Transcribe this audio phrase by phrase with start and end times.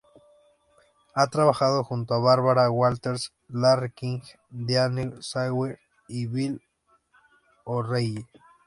[1.13, 5.77] Ha trabajado junto a Barbara Walters, Larry King, Diane Sawyer
[6.07, 6.59] y Bill
[7.65, 8.25] O'Reilly.